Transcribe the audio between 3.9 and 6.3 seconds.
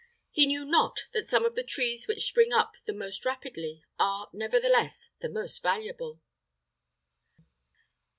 are nevertheless the most valuable.